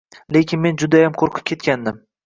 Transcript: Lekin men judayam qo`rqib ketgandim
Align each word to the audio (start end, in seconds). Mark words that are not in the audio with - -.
Lekin 0.37 0.63
men 0.63 0.79
judayam 0.83 1.17
qo`rqib 1.23 1.49
ketgandim 1.53 2.07